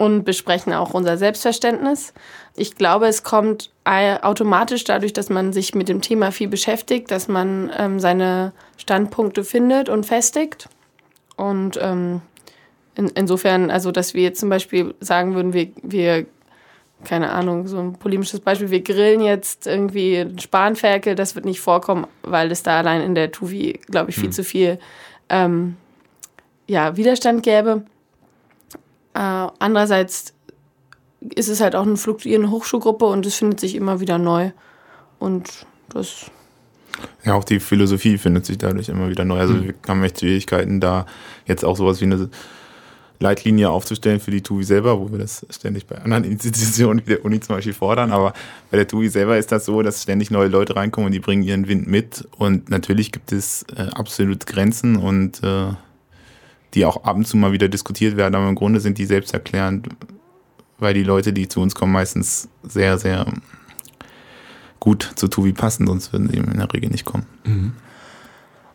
und 0.00 0.24
besprechen 0.24 0.72
auch 0.72 0.94
unser 0.94 1.18
Selbstverständnis. 1.18 2.14
Ich 2.56 2.74
glaube, 2.74 3.06
es 3.06 3.22
kommt 3.22 3.70
automatisch 3.84 4.84
dadurch, 4.84 5.12
dass 5.12 5.28
man 5.28 5.52
sich 5.52 5.74
mit 5.74 5.90
dem 5.90 6.00
Thema 6.00 6.32
viel 6.32 6.48
beschäftigt, 6.48 7.10
dass 7.10 7.28
man 7.28 7.70
ähm, 7.76 8.00
seine 8.00 8.52
Standpunkte 8.78 9.44
findet 9.44 9.90
und 9.90 10.06
festigt. 10.06 10.70
Und 11.36 11.78
ähm, 11.82 12.22
in, 12.94 13.08
insofern, 13.08 13.70
also 13.70 13.92
dass 13.92 14.14
wir 14.14 14.22
jetzt 14.22 14.40
zum 14.40 14.48
Beispiel 14.48 14.94
sagen 15.00 15.34
würden, 15.34 15.52
wir, 15.52 15.68
wir, 15.82 16.24
keine 17.04 17.30
Ahnung, 17.30 17.66
so 17.66 17.78
ein 17.78 17.92
polemisches 17.92 18.40
Beispiel, 18.40 18.70
wir 18.70 18.82
grillen 18.82 19.20
jetzt 19.20 19.66
irgendwie 19.66 20.26
Spanferkel, 20.38 21.14
das 21.14 21.34
wird 21.34 21.44
nicht 21.44 21.60
vorkommen, 21.60 22.06
weil 22.22 22.50
es 22.50 22.62
da 22.62 22.78
allein 22.78 23.02
in 23.02 23.14
der 23.14 23.32
Tuvi, 23.32 23.78
glaube 23.90 24.08
ich, 24.08 24.16
viel 24.16 24.24
hm. 24.24 24.32
zu 24.32 24.44
viel 24.44 24.78
ähm, 25.28 25.76
ja, 26.66 26.96
Widerstand 26.96 27.42
gäbe. 27.42 27.84
Äh, 29.14 29.46
andererseits 29.58 30.34
ist 31.20 31.48
es 31.48 31.60
halt 31.60 31.76
auch 31.76 31.86
eine 31.86 31.96
fluktuierende 31.96 32.50
Hochschulgruppe 32.50 33.04
und 33.06 33.26
es 33.26 33.34
findet 33.34 33.60
sich 33.60 33.74
immer 33.74 34.00
wieder 34.00 34.18
neu. 34.18 34.52
Und 35.18 35.66
das. 35.90 36.30
Ja, 37.24 37.34
auch 37.34 37.44
die 37.44 37.60
Philosophie 37.60 38.18
findet 38.18 38.46
sich 38.46 38.58
dadurch 38.58 38.88
immer 38.88 39.08
wieder 39.08 39.24
neu. 39.24 39.38
Also 39.38 39.54
mhm. 39.54 39.66
wir 39.66 39.74
haben 39.88 40.02
echt 40.02 40.20
Schwierigkeiten, 40.20 40.80
da 40.80 41.06
jetzt 41.46 41.64
auch 41.64 41.76
sowas 41.76 42.00
wie 42.00 42.06
eine 42.06 42.30
Leitlinie 43.20 43.68
aufzustellen 43.68 44.18
für 44.18 44.30
die 44.30 44.42
TUI 44.42 44.64
selber, 44.64 44.98
wo 44.98 45.10
wir 45.12 45.18
das 45.18 45.46
ständig 45.50 45.86
bei 45.86 45.96
anderen 45.98 46.24
Institutionen 46.30 47.02
wie 47.04 47.10
der 47.10 47.24
Uni 47.24 47.38
zum 47.40 47.56
Beispiel 47.56 47.74
fordern. 47.74 48.12
Aber 48.12 48.32
bei 48.70 48.78
der 48.78 48.88
TUI 48.88 49.08
selber 49.08 49.36
ist 49.36 49.52
das 49.52 49.66
so, 49.66 49.82
dass 49.82 50.02
ständig 50.02 50.30
neue 50.30 50.48
Leute 50.48 50.74
reinkommen 50.74 51.06
und 51.06 51.12
die 51.12 51.20
bringen 51.20 51.42
ihren 51.42 51.68
Wind 51.68 51.86
mit. 51.86 52.26
Und 52.38 52.70
natürlich 52.70 53.12
gibt 53.12 53.32
es 53.32 53.64
äh, 53.76 53.82
absolut 53.92 54.46
Grenzen 54.46 54.96
und 54.96 55.42
äh, 55.42 55.72
die 56.74 56.84
auch 56.84 57.04
ab 57.04 57.16
und 57.16 57.26
zu 57.26 57.36
mal 57.36 57.52
wieder 57.52 57.68
diskutiert 57.68 58.16
werden, 58.16 58.34
aber 58.34 58.48
im 58.48 58.54
Grunde 58.54 58.80
sind 58.80 58.98
die 58.98 59.06
selbsterklärend, 59.06 59.88
weil 60.78 60.94
die 60.94 61.02
Leute, 61.02 61.32
die 61.32 61.48
zu 61.48 61.60
uns 61.60 61.74
kommen, 61.74 61.92
meistens 61.92 62.48
sehr, 62.62 62.98
sehr 62.98 63.26
gut 64.78 65.12
zu 65.14 65.28
Tuvi 65.28 65.52
passen, 65.52 65.86
sonst 65.86 66.12
würden 66.12 66.28
sie 66.28 66.38
in 66.38 66.58
der 66.58 66.72
Regel 66.72 66.90
nicht 66.90 67.04
kommen. 67.04 67.26
Mhm. 67.44 67.72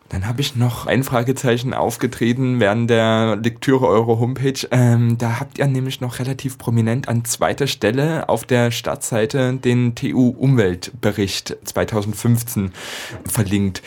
Dann 0.08 0.26
habe 0.26 0.40
ich 0.40 0.54
noch 0.54 0.86
ein 0.86 1.02
Fragezeichen 1.02 1.74
aufgetreten 1.74 2.60
während 2.60 2.88
der 2.88 3.36
Lektüre 3.42 3.88
eurer 3.88 4.20
Homepage. 4.20 4.66
Ähm, 4.70 5.18
da 5.18 5.40
habt 5.40 5.58
ihr 5.58 5.66
nämlich 5.66 6.00
noch 6.00 6.20
relativ 6.20 6.58
prominent 6.58 7.08
an 7.08 7.24
zweiter 7.24 7.66
Stelle 7.66 8.28
auf 8.28 8.44
der 8.44 8.70
Startseite 8.70 9.54
den 9.54 9.96
TU-Umweltbericht 9.96 11.56
2015 11.64 12.70
verlinkt. 13.26 13.82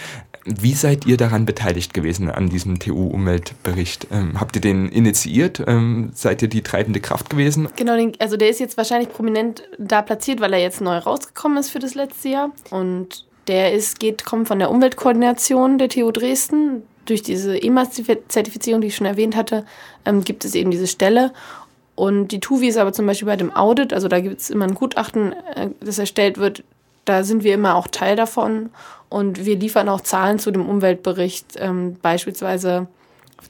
Wie 0.49 0.73
seid 0.73 1.05
ihr 1.05 1.17
daran 1.17 1.45
beteiligt 1.45 1.93
gewesen 1.93 2.29
an 2.29 2.49
diesem 2.49 2.79
TU-Umweltbericht? 2.79 4.07
Ähm, 4.11 4.39
habt 4.39 4.55
ihr 4.55 4.61
den 4.61 4.89
initiiert? 4.89 5.61
Ähm, 5.67 6.09
seid 6.13 6.41
ihr 6.41 6.47
die 6.47 6.63
treibende 6.63 6.99
Kraft 6.99 7.29
gewesen? 7.29 7.67
Genau, 7.75 8.11
also 8.17 8.35
der 8.35 8.49
ist 8.49 8.59
jetzt 8.59 8.75
wahrscheinlich 8.75 9.09
prominent 9.09 9.63
da 9.77 10.01
platziert, 10.01 10.41
weil 10.41 10.53
er 10.53 10.59
jetzt 10.59 10.81
neu 10.81 10.97
rausgekommen 10.97 11.59
ist 11.59 11.69
für 11.69 11.79
das 11.79 11.93
letzte 11.93 12.29
Jahr. 12.29 12.51
Und 12.71 13.25
der 13.47 13.73
ist, 13.73 13.99
geht, 13.99 14.25
kommt 14.25 14.47
von 14.47 14.59
der 14.59 14.71
Umweltkoordination 14.71 15.77
der 15.77 15.89
TU 15.89 16.11
Dresden. 16.11 16.83
Durch 17.05 17.21
diese 17.21 17.57
EMAS-Zertifizierung, 17.61 18.81
die 18.81 18.87
ich 18.87 18.95
schon 18.95 19.07
erwähnt 19.07 19.35
hatte, 19.35 19.65
ähm, 20.05 20.23
gibt 20.23 20.45
es 20.45 20.55
eben 20.55 20.71
diese 20.71 20.87
Stelle. 20.87 21.31
Und 21.95 22.29
die 22.29 22.39
TUVI 22.39 22.69
ist 22.69 22.77
aber 22.77 22.93
zum 22.93 23.05
Beispiel 23.05 23.25
bei 23.25 23.35
dem 23.35 23.53
Audit, 23.53 23.93
also 23.93 24.07
da 24.07 24.19
gibt 24.19 24.39
es 24.39 24.49
immer 24.49 24.65
ein 24.65 24.73
Gutachten, 24.73 25.33
äh, 25.33 25.69
das 25.81 25.99
erstellt 25.99 26.37
wird, 26.37 26.63
da 27.09 27.23
sind 27.23 27.43
wir 27.43 27.55
immer 27.55 27.75
auch 27.75 27.87
Teil 27.87 28.15
davon 28.15 28.69
und 29.09 29.43
wir 29.45 29.57
liefern 29.57 29.89
auch 29.89 30.01
Zahlen 30.01 30.37
zu 30.37 30.51
dem 30.51 30.69
Umweltbericht. 30.69 31.55
Ähm, 31.57 31.97
beispielsweise 32.01 32.87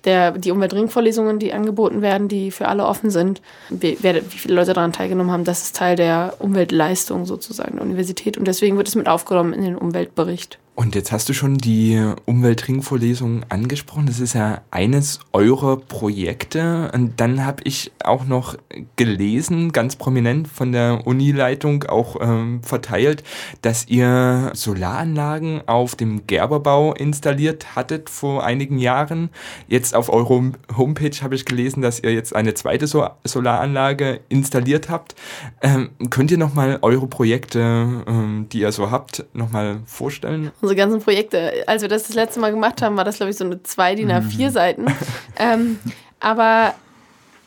der, 0.06 0.32
die 0.32 0.52
Umweltringvorlesungen, 0.52 1.40
die 1.40 1.52
angeboten 1.52 2.02
werden, 2.02 2.30
die 2.30 2.52
für 2.52 2.70
alle 2.70 2.86
offen 2.86 3.10
sind, 3.10 3.42
wie, 3.70 3.98
wie 4.02 4.22
viele 4.22 4.56
Leute 4.56 4.74
daran 4.74 4.94
teilgenommen 4.94 5.32
haben, 5.32 5.44
das 5.44 5.64
ist 5.64 5.76
Teil 5.76 5.98
der 5.98 6.36
Umweltleistung 6.40 7.26
sozusagen 7.26 7.74
der 7.74 7.82
Universität 7.82 8.38
und 8.38 8.48
deswegen 8.48 8.78
wird 8.78 8.88
es 8.88 8.96
mit 8.96 9.10
aufgenommen 9.10 9.52
in 9.52 9.64
den 9.64 9.76
Umweltbericht. 9.76 10.58
Und 10.80 10.96
jetzt 10.96 11.12
hast 11.12 11.28
du 11.28 11.34
schon 11.34 11.58
die 11.58 12.02
Umweltringvorlesung 12.24 13.44
angesprochen. 13.50 14.06
Das 14.06 14.22
ist 14.22 14.32
ja 14.32 14.62
eines 14.72 15.20
eurer 15.34 15.76
Projekte. 15.76 16.90
Und 16.94 17.20
dann 17.20 17.46
habe 17.46 17.64
ich 17.66 17.92
auch 18.02 18.24
noch 18.24 18.56
gelesen, 18.96 19.74
ganz 19.74 19.98
prominent 19.98 20.48
von 20.48 20.72
der 20.72 21.06
Unileitung 21.06 21.84
auch 21.84 22.16
ähm, 22.22 22.64
verteilt, 22.64 23.26
dass 23.62 23.90
ihr 23.90 24.52
Solaranlagen 24.54 25.68
auf 25.68 25.96
dem 25.96 26.26
Gerberbau 26.28 26.94
installiert 26.94 27.76
hattet 27.76 28.10
vor 28.10 28.46
einigen 28.46 28.78
Jahren. 28.78 29.32
Jetzt 29.68 29.94
auf 29.94 30.08
eurer 30.08 30.54
Homepage 30.78 31.18
habe 31.22 31.36
ich 31.36 31.44
gelesen, 31.44 31.82
dass 31.82 32.00
ihr 32.00 32.14
jetzt 32.14 32.34
eine 32.34 32.54
zweite 32.54 32.88
so 32.88 33.06
Solaranlage 33.26 34.22
installiert 34.30 34.88
habt. 34.88 35.16
Ähm, 35.62 35.90
könnt 36.10 36.32
ihr 36.32 36.38
nochmal 36.38 36.80
eure 36.84 37.08
Projekte, 37.08 38.06
ähm, 38.08 38.48
die 38.50 38.62
ihr 38.62 38.72
so 38.72 38.90
habt, 38.92 39.26
nochmal 39.34 39.82
vorstellen? 39.84 40.52
Unsere 40.70 40.76
ganzen 40.76 41.02
Projekte, 41.02 41.64
als 41.66 41.82
wir 41.82 41.90
das 41.90 42.04
das 42.04 42.16
letzte 42.16 42.40
Mal 42.40 42.52
gemacht 42.52 42.82
haben, 42.84 42.96
war 42.96 43.04
das, 43.04 43.18
glaube 43.18 43.32
ich, 43.32 43.38
so 43.38 43.44
eine 43.44 43.64
2 43.64 43.96
DIN 43.96 44.12
A4 44.12 44.52
Seiten. 44.52 44.86
ähm, 45.40 45.80
aber 46.20 46.76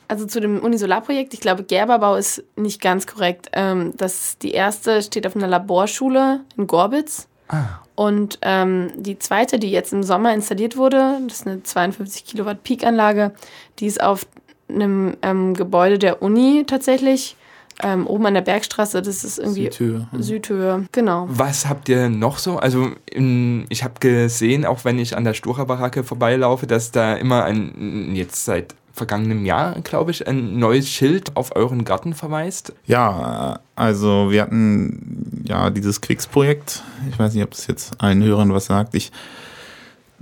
also 0.08 0.26
zu 0.26 0.40
dem 0.40 0.58
Unisolarprojekt, 0.58 1.32
ich 1.32 1.40
glaube, 1.40 1.62
Gerberbau 1.62 2.16
ist 2.16 2.42
nicht 2.56 2.82
ganz 2.82 3.06
korrekt. 3.06 3.48
Ähm, 3.52 3.92
das, 3.96 4.38
die 4.38 4.50
erste 4.50 5.02
steht 5.02 5.26
auf 5.26 5.36
einer 5.36 5.46
Laborschule 5.46 6.40
in 6.56 6.66
Gorbitz. 6.66 7.28
Ah. 7.46 7.80
Und 7.94 8.40
ähm, 8.42 8.90
die 8.96 9.18
zweite, 9.18 9.60
die 9.60 9.70
jetzt 9.70 9.92
im 9.92 10.02
Sommer 10.02 10.34
installiert 10.34 10.76
wurde, 10.76 11.18
das 11.28 11.40
ist 11.40 11.46
eine 11.46 11.62
52 11.62 12.24
Kilowatt 12.24 12.64
Peak-Anlage, 12.64 13.32
die 13.78 13.86
ist 13.86 14.02
auf 14.02 14.26
einem 14.68 15.16
ähm, 15.22 15.54
Gebäude 15.54 15.98
der 15.98 16.22
Uni 16.22 16.64
tatsächlich 16.66 17.36
ähm, 17.82 18.06
oben 18.06 18.26
an 18.26 18.34
der 18.34 18.42
Bergstraße, 18.42 19.02
das 19.02 19.24
ist 19.24 19.38
irgendwie 19.38 19.64
Südhöhe. 19.64 20.06
Südhöhe, 20.18 20.86
genau. 20.92 21.26
Was 21.28 21.68
habt 21.68 21.88
ihr 21.88 22.08
noch 22.08 22.38
so? 22.38 22.58
Also 22.58 22.90
in, 23.10 23.66
ich 23.68 23.84
habe 23.84 23.94
gesehen, 24.00 24.64
auch 24.64 24.84
wenn 24.84 24.98
ich 24.98 25.16
an 25.16 25.24
der 25.24 25.34
Stura-Baracke 25.34 26.04
vorbeilaufe, 26.04 26.66
dass 26.66 26.92
da 26.92 27.14
immer 27.14 27.44
ein, 27.44 28.14
jetzt 28.14 28.44
seit 28.44 28.74
vergangenem 28.92 29.44
Jahr, 29.46 29.80
glaube 29.80 30.10
ich, 30.10 30.26
ein 30.28 30.58
neues 30.58 30.88
Schild 30.88 31.36
auf 31.36 31.56
euren 31.56 31.84
Garten 31.84 32.14
verweist. 32.14 32.74
Ja, 32.86 33.60
also 33.74 34.30
wir 34.30 34.42
hatten 34.42 35.44
ja 35.46 35.70
dieses 35.70 36.00
Quicks-Projekt. 36.00 36.82
Ich 37.10 37.18
weiß 37.18 37.34
nicht, 37.34 37.42
ob 37.42 37.52
das 37.52 37.66
jetzt 37.66 38.00
allen 38.00 38.22
Hörern 38.22 38.52
was 38.52 38.66
sagt. 38.66 38.94
Ich 38.94 39.10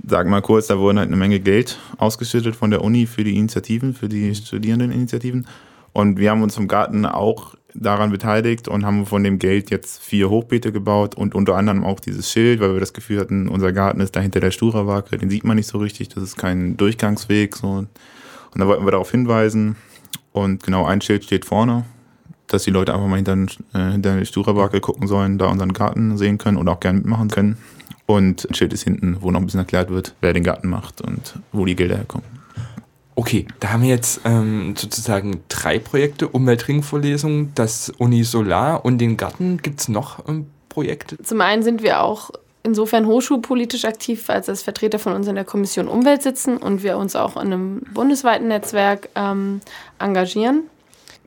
sage 0.07 0.29
mal 0.29 0.41
kurz, 0.41 0.67
da 0.67 0.79
wurden 0.79 0.99
halt 0.99 1.09
eine 1.09 1.17
Menge 1.17 1.39
Geld 1.39 1.77
ausgeschüttet 1.97 2.55
von 2.55 2.71
der 2.71 2.81
Uni 2.81 3.05
für 3.07 3.23
die 3.23 3.37
Initiativen, 3.37 3.93
für 3.93 4.07
die 4.07 4.33
Studierendeninitiativen. 4.33 5.45
Und 5.93 6.17
wir 6.17 6.31
haben 6.31 6.43
uns 6.43 6.57
im 6.57 6.67
Garten 6.67 7.05
auch 7.05 7.55
daran 7.73 8.11
beteiligt 8.11 8.67
und 8.67 8.85
haben 8.85 9.05
von 9.05 9.23
dem 9.23 9.39
Geld 9.39 9.69
jetzt 9.69 10.01
vier 10.01 10.29
Hochbeete 10.29 10.71
gebaut 10.71 11.15
und 11.15 11.35
unter 11.35 11.55
anderem 11.55 11.83
auch 11.83 11.99
dieses 11.99 12.31
Schild, 12.31 12.59
weil 12.59 12.73
wir 12.73 12.79
das 12.79 12.93
Gefühl 12.93 13.19
hatten, 13.19 13.47
unser 13.47 13.71
Garten 13.71 14.01
ist 14.01 14.15
dahinter 14.15 14.39
der 14.39 14.51
Stura-Wake, 14.51 15.17
den 15.19 15.29
sieht 15.29 15.43
man 15.43 15.57
nicht 15.57 15.67
so 15.67 15.77
richtig, 15.77 16.09
das 16.09 16.23
ist 16.23 16.37
kein 16.37 16.77
Durchgangsweg. 16.77 17.55
So. 17.55 17.69
Und 17.69 17.89
da 18.55 18.67
wollten 18.67 18.85
wir 18.85 18.91
darauf 18.91 19.11
hinweisen. 19.11 19.75
Und 20.33 20.63
genau 20.63 20.85
ein 20.85 21.01
Schild 21.01 21.23
steht 21.23 21.45
vorne, 21.45 21.85
dass 22.47 22.63
die 22.63 22.71
Leute 22.71 22.93
einfach 22.93 23.07
mal 23.07 23.17
hinter, 23.17 23.37
äh, 23.73 23.91
hinter 23.91 24.19
die 24.19 24.25
Stura-Wake 24.25 24.81
gucken 24.81 25.07
sollen, 25.07 25.37
da 25.37 25.47
unseren 25.47 25.73
Garten 25.73 26.17
sehen 26.17 26.37
können 26.37 26.57
und 26.57 26.67
auch 26.67 26.79
gerne 26.79 26.99
mitmachen 26.99 27.29
können. 27.29 27.57
Und 28.05 28.49
ein 28.49 28.55
Schild 28.55 28.73
ist 28.73 28.83
hinten, 28.83 29.17
wo 29.21 29.31
noch 29.31 29.39
ein 29.39 29.45
bisschen 29.45 29.61
erklärt 29.61 29.89
wird, 29.89 30.15
wer 30.21 30.33
den 30.33 30.43
Garten 30.43 30.69
macht 30.69 31.01
und 31.01 31.39
wo 31.53 31.65
die 31.65 31.75
Gelder 31.75 31.95
herkommen. 31.95 32.40
Okay, 33.15 33.45
da 33.59 33.71
haben 33.71 33.83
wir 33.83 33.89
jetzt 33.89 34.21
ähm, 34.25 34.73
sozusagen 34.77 35.43
drei 35.49 35.79
Projekte, 35.79 36.27
Umweltringvorlesung, 36.27 37.53
das 37.55 37.89
Uni 37.97 38.23
Solar 38.23 38.85
und 38.85 38.99
den 38.99 39.17
Garten. 39.17 39.57
Gibt 39.61 39.81
es 39.81 39.89
noch 39.89 40.27
ähm, 40.27 40.47
Projekte? 40.69 41.21
Zum 41.21 41.41
einen 41.41 41.61
sind 41.61 41.83
wir 41.83 42.01
auch 42.01 42.31
insofern 42.63 43.05
hochschulpolitisch 43.05 43.85
aktiv, 43.85 44.29
als 44.29 44.47
als 44.47 44.61
Vertreter 44.61 44.99
von 44.99 45.13
uns 45.13 45.27
in 45.27 45.35
der 45.35 45.45
Kommission 45.45 45.87
Umwelt 45.87 46.21
sitzen 46.21 46.57
und 46.57 46.83
wir 46.83 46.97
uns 46.97 47.15
auch 47.15 47.35
in 47.35 47.53
einem 47.53 47.81
bundesweiten 47.93 48.47
Netzwerk 48.47 49.09
ähm, 49.15 49.61
engagieren. 49.99 50.63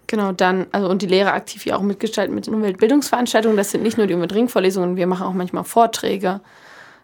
Genau, 0.06 0.32
dann, 0.32 0.66
also 0.72 0.88
und 0.88 1.02
die 1.02 1.06
Lehre 1.06 1.32
aktiv 1.32 1.62
hier 1.62 1.76
auch 1.76 1.82
mitgestalten 1.82 2.34
mit 2.34 2.46
den 2.46 2.54
Umweltbildungsveranstaltungen. 2.54 3.56
Das 3.56 3.70
sind 3.70 3.82
nicht 3.82 3.98
nur 3.98 4.06
die 4.06 4.14
Umweltringvorlesungen, 4.14 4.96
wir 4.96 5.06
machen 5.06 5.26
auch 5.26 5.32
manchmal 5.32 5.64
Vorträge. 5.64 6.40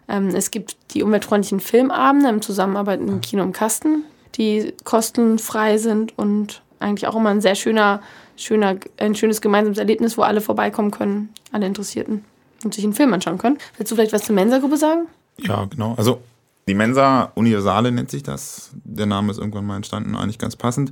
Ähm, 0.07 0.29
es 0.29 0.51
gibt 0.51 0.77
die 0.93 1.03
umweltfreundlichen 1.03 1.59
Filmabende 1.59 2.29
im 2.29 2.41
Zusammenarbeit 2.41 2.99
mit 2.99 3.09
dem 3.09 3.21
Kino 3.21 3.43
im 3.43 3.53
Kasten, 3.53 4.03
die 4.35 4.73
kostenfrei 4.83 5.77
sind 5.77 6.17
und 6.17 6.61
eigentlich 6.79 7.07
auch 7.07 7.15
immer 7.15 7.29
ein 7.29 7.41
sehr 7.41 7.55
schöner, 7.55 8.01
schöner, 8.35 8.77
ein 8.97 9.15
schönes 9.15 9.41
gemeinsames 9.41 9.77
Erlebnis, 9.77 10.17
wo 10.17 10.23
alle 10.23 10.41
vorbeikommen 10.41 10.91
können, 10.91 11.29
alle 11.51 11.67
Interessierten 11.67 12.25
und 12.63 12.73
sich 12.73 12.83
einen 12.83 12.93
Film 12.93 13.13
anschauen 13.13 13.37
können. 13.37 13.57
Willst 13.77 13.91
du 13.91 13.95
vielleicht 13.95 14.13
was 14.13 14.23
zur 14.23 14.35
Mensa-Gruppe 14.35 14.77
sagen? 14.77 15.07
Ja, 15.37 15.65
genau. 15.65 15.95
Also 15.97 16.21
die 16.67 16.73
Mensa 16.73 17.31
Universale 17.35 17.91
nennt 17.91 18.11
sich 18.11 18.23
das. 18.23 18.71
Der 18.83 19.05
Name 19.05 19.31
ist 19.31 19.37
irgendwann 19.37 19.65
mal 19.65 19.75
entstanden, 19.77 20.15
eigentlich 20.15 20.37
ganz 20.37 20.55
passend. 20.55 20.91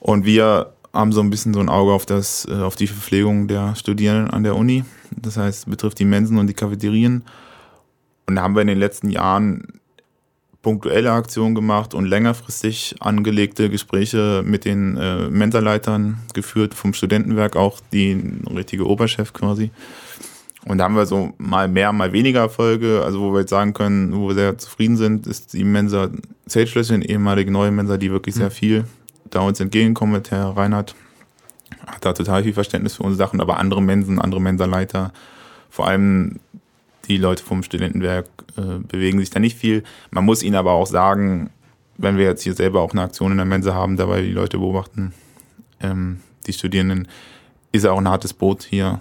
Und 0.00 0.24
wir 0.24 0.72
haben 0.92 1.12
so 1.12 1.20
ein 1.20 1.30
bisschen 1.30 1.54
so 1.54 1.60
ein 1.60 1.68
Auge 1.68 1.92
auf, 1.92 2.06
das, 2.06 2.46
äh, 2.48 2.54
auf 2.54 2.76
die 2.76 2.86
Verpflegung 2.86 3.48
der 3.48 3.74
Studierenden 3.74 4.30
an 4.30 4.44
der 4.44 4.56
Uni. 4.56 4.84
Das 5.10 5.36
heißt, 5.36 5.68
betrifft 5.68 5.98
die 5.98 6.04
Mensen 6.04 6.38
und 6.38 6.46
die 6.46 6.54
Cafeterien. 6.54 7.24
Und 8.26 8.36
da 8.36 8.42
haben 8.42 8.54
wir 8.54 8.62
in 8.62 8.68
den 8.68 8.78
letzten 8.78 9.10
Jahren 9.10 9.80
punktuelle 10.64 11.12
Aktionen 11.12 11.54
gemacht 11.54 11.94
und 11.94 12.06
längerfristig 12.06 12.96
angelegte 12.98 13.70
Gespräche 13.70 14.42
mit 14.44 14.64
den 14.64 14.96
äh, 14.96 15.28
Mensa-Leitern 15.28 16.18
geführt, 16.32 16.74
vom 16.74 16.94
Studentenwerk 16.94 17.54
auch, 17.54 17.80
die 17.92 18.20
richtige 18.52 18.88
Oberchef 18.88 19.32
quasi. 19.32 19.70
Und 20.64 20.78
da 20.78 20.84
haben 20.84 20.96
wir 20.96 21.06
so 21.06 21.34
mal 21.36 21.68
mehr, 21.68 21.92
mal 21.92 22.12
weniger 22.12 22.40
Erfolge. 22.40 23.02
Also 23.04 23.20
wo 23.20 23.32
wir 23.32 23.40
jetzt 23.40 23.50
sagen 23.50 23.74
können, 23.74 24.16
wo 24.16 24.28
wir 24.28 24.34
sehr 24.34 24.58
zufrieden 24.58 24.96
sind, 24.96 25.26
ist 25.26 25.52
die 25.52 25.62
Mensa 25.62 26.08
Zeltschlösschen, 26.46 27.02
ehemalige 27.02 27.50
neue 27.50 27.70
Mensa, 27.70 27.98
die 27.98 28.10
wirklich 28.10 28.34
sehr 28.34 28.50
viel 28.50 28.84
da 29.30 29.40
uns 29.40 29.60
entgegenkommen 29.60 30.12
mit 30.12 30.30
Herr 30.30 30.56
Reinhardt. 30.56 30.94
Hat 31.86 32.04
da 32.04 32.14
total 32.14 32.42
viel 32.42 32.54
Verständnis 32.54 32.94
für 32.94 33.02
unsere 33.02 33.26
Sachen, 33.26 33.40
aber 33.40 33.58
andere 33.58 33.82
Mensen, 33.82 34.18
andere 34.18 34.40
Mensa-Leiter, 34.40 35.12
vor 35.68 35.86
allem 35.86 36.40
die 37.08 37.16
Leute 37.16 37.42
vom 37.42 37.62
Studentenwerk 37.62 38.26
äh, 38.56 38.78
bewegen 38.78 39.18
sich 39.18 39.30
da 39.30 39.40
nicht 39.40 39.56
viel. 39.56 39.82
Man 40.10 40.24
muss 40.24 40.42
ihnen 40.42 40.56
aber 40.56 40.72
auch 40.72 40.86
sagen, 40.86 41.50
wenn 41.96 42.16
wir 42.16 42.24
jetzt 42.24 42.42
hier 42.42 42.54
selber 42.54 42.80
auch 42.80 42.92
eine 42.92 43.02
Aktion 43.02 43.30
in 43.30 43.36
der 43.36 43.46
Mensa 43.46 43.74
haben, 43.74 43.96
dabei 43.96 44.22
die 44.22 44.32
Leute 44.32 44.58
beobachten, 44.58 45.12
ähm, 45.80 46.20
die 46.46 46.52
Studierenden, 46.52 47.08
ist 47.72 47.86
auch 47.86 47.98
ein 47.98 48.08
hartes 48.08 48.32
Boot 48.32 48.62
hier. 48.62 49.00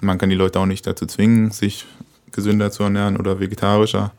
Man 0.00 0.18
kann 0.18 0.30
die 0.30 0.36
Leute 0.36 0.60
auch 0.60 0.66
nicht 0.66 0.86
dazu 0.86 1.06
zwingen, 1.06 1.50
sich 1.50 1.86
gesünder 2.32 2.70
zu 2.70 2.82
ernähren 2.82 3.16
oder 3.16 3.40
vegetarischer. 3.40 4.12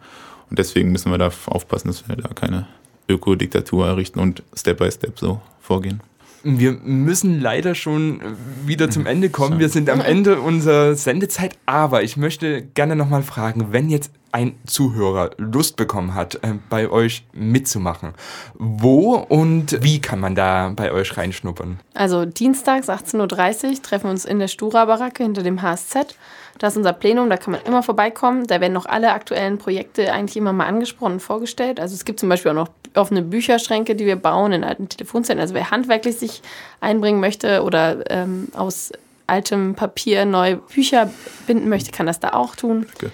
Und 0.49 0.59
deswegen 0.59 0.91
müssen 0.91 1.11
wir 1.11 1.17
da 1.17 1.31
aufpassen, 1.47 1.87
dass 1.87 2.07
wir 2.07 2.15
da 2.15 2.29
keine 2.29 2.67
Ökodiktatur 3.09 3.87
errichten 3.87 4.19
und 4.19 4.43
Step 4.55 4.77
by 4.77 4.91
Step 4.91 5.19
so 5.19 5.41
vorgehen. 5.59 6.01
Wir 6.47 6.73
müssen 6.73 7.41
leider 7.41 7.73
schon 7.73 8.21
wieder 8.67 8.91
zum 8.91 9.07
Ende 9.07 9.31
kommen. 9.31 9.57
Wir 9.57 9.69
sind 9.69 9.89
am 9.89 9.99
Ende 9.99 10.39
unserer 10.39 10.93
Sendezeit, 10.93 11.57
aber 11.65 12.03
ich 12.03 12.17
möchte 12.17 12.61
gerne 12.61 12.95
nochmal 12.95 13.23
fragen, 13.23 13.69
wenn 13.71 13.89
jetzt 13.89 14.11
ein 14.31 14.53
Zuhörer 14.67 15.31
Lust 15.37 15.75
bekommen 15.75 16.13
hat, 16.13 16.35
äh, 16.43 16.53
bei 16.69 16.89
euch 16.89 17.25
mitzumachen, 17.31 18.13
wo 18.53 19.15
und 19.15 19.81
wie 19.81 20.01
kann 20.01 20.19
man 20.19 20.35
da 20.35 20.73
bei 20.75 20.91
euch 20.91 21.17
reinschnuppern? 21.17 21.79
Also 21.95 22.25
dienstags 22.25 22.89
18.30 22.89 23.69
Uhr 23.69 23.81
treffen 23.81 24.03
wir 24.03 24.11
uns 24.11 24.25
in 24.25 24.37
der 24.37 24.49
Stura-Baracke 24.49 25.23
hinter 25.23 25.41
dem 25.41 25.61
HSZ. 25.61 26.15
Da 26.57 26.67
ist 26.67 26.77
unser 26.77 26.93
Plenum, 26.93 27.29
da 27.29 27.37
kann 27.37 27.53
man 27.53 27.61
immer 27.63 27.81
vorbeikommen. 27.81 28.45
Da 28.45 28.61
werden 28.61 28.73
noch 28.73 28.85
alle 28.85 29.13
aktuellen 29.13 29.57
Projekte 29.57 30.11
eigentlich 30.11 30.37
immer 30.37 30.53
mal 30.53 30.67
angesprochen 30.67 31.13
und 31.13 31.21
vorgestellt. 31.21 31.79
Also 31.79 31.95
es 31.95 32.05
gibt 32.05 32.19
zum 32.19 32.29
Beispiel 32.29 32.51
auch 32.51 32.55
noch 32.55 32.69
offene 32.97 33.21
Bücherschränke, 33.21 33.95
die 33.95 34.05
wir 34.05 34.15
bauen 34.15 34.51
in 34.51 34.63
alten 34.63 34.89
Telefonzellen. 34.89 35.41
Also 35.41 35.53
wer 35.53 35.71
handwerklich 35.71 36.17
sich 36.17 36.41
einbringen 36.81 37.19
möchte 37.19 37.63
oder 37.63 38.09
ähm, 38.09 38.49
aus 38.53 38.91
altem 39.27 39.75
Papier 39.75 40.25
neue 40.25 40.57
Bücher 40.57 41.09
binden 41.47 41.69
möchte, 41.69 41.91
kann 41.91 42.05
das 42.05 42.19
da 42.19 42.33
auch 42.33 42.55
tun. 42.55 42.85
Okay. 42.95 43.09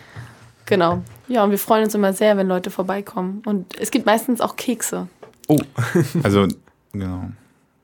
Genau. 0.66 1.02
Ja, 1.28 1.44
und 1.44 1.52
wir 1.52 1.58
freuen 1.58 1.84
uns 1.86 1.96
immer 1.96 2.14
sehr, 2.14 2.38
wenn 2.38 2.48
Leute 2.48 2.70
vorbeikommen. 2.70 3.42
Und 3.46 3.78
es 3.80 3.92
gibt 3.92 4.06
meistens 4.06 4.42
auch 4.42 4.56
Kekse. 4.56 5.08
Oh, 5.48 5.60
Also, 6.24 6.48
genau. 6.94 7.26